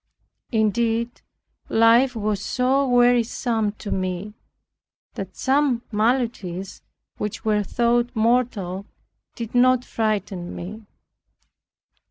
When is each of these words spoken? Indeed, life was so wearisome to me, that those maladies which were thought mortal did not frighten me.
Indeed, 0.51 1.21
life 1.69 2.15
was 2.15 2.41
so 2.43 2.87
wearisome 2.87 3.73
to 3.73 3.91
me, 3.91 4.33
that 5.13 5.35
those 5.35 5.79
maladies 5.91 6.81
which 7.19 7.45
were 7.45 7.61
thought 7.61 8.09
mortal 8.15 8.87
did 9.35 9.53
not 9.53 9.85
frighten 9.85 10.55
me. 10.55 10.87